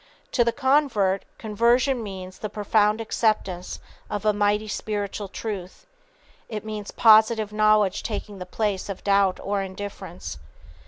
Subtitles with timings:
[0.31, 5.85] To the convert, conversion means the profound acceptance of a mighty spiritual truth.
[6.49, 10.39] It means positive knowledge taking the place of doubt or indifference.